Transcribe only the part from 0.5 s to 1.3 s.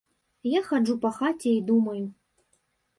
Я хаджу па